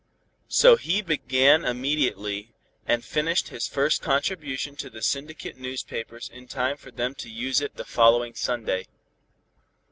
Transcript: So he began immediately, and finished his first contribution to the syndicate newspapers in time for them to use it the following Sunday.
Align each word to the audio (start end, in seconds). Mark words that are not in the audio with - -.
So 0.49 0.77
he 0.77 1.03
began 1.03 1.63
immediately, 1.63 2.55
and 2.87 3.05
finished 3.05 3.49
his 3.49 3.67
first 3.67 4.01
contribution 4.01 4.75
to 4.77 4.89
the 4.89 5.03
syndicate 5.03 5.57
newspapers 5.57 6.27
in 6.33 6.47
time 6.47 6.77
for 6.77 6.89
them 6.89 7.13
to 7.13 7.29
use 7.29 7.61
it 7.61 7.75
the 7.75 7.85
following 7.85 8.33
Sunday. 8.33 8.87